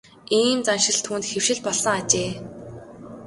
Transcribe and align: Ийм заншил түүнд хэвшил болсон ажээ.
Ийм 0.39 0.57
заншил 0.67 0.97
түүнд 1.05 1.25
хэвшил 1.29 1.59
болсон 1.65 1.93
ажээ. 1.99 2.31